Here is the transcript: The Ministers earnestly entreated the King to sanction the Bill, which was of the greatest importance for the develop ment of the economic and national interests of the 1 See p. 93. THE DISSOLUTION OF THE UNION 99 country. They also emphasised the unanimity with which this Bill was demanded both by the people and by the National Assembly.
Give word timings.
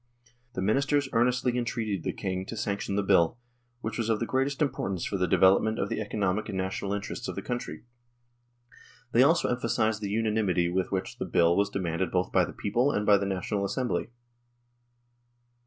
The 0.53 0.63
Ministers 0.63 1.09
earnestly 1.13 1.55
entreated 1.59 2.01
the 2.01 2.11
King 2.11 2.43
to 2.47 2.57
sanction 2.57 2.95
the 2.95 3.03
Bill, 3.03 3.37
which 3.81 3.99
was 3.99 4.09
of 4.09 4.19
the 4.19 4.25
greatest 4.25 4.59
importance 4.59 5.05
for 5.05 5.15
the 5.15 5.27
develop 5.27 5.61
ment 5.61 5.77
of 5.77 5.89
the 5.89 6.01
economic 6.01 6.49
and 6.49 6.57
national 6.57 6.91
interests 6.93 7.27
of 7.27 7.35
the 7.35 7.41
1 7.43 7.59
See 7.59 7.65
p. 7.65 7.71
93. 7.75 7.75
THE 9.11 9.11
DISSOLUTION 9.11 9.11
OF 9.11 9.11
THE 9.11 9.13
UNION 9.13 9.13
99 9.13 9.13
country. 9.13 9.13
They 9.19 9.23
also 9.23 9.49
emphasised 9.51 10.01
the 10.01 10.09
unanimity 10.09 10.69
with 10.71 10.91
which 10.91 11.19
this 11.19 11.29
Bill 11.29 11.55
was 11.55 11.69
demanded 11.69 12.09
both 12.09 12.31
by 12.31 12.45
the 12.45 12.51
people 12.51 12.89
and 12.89 13.05
by 13.05 13.19
the 13.19 13.27
National 13.27 13.63
Assembly. 13.63 14.09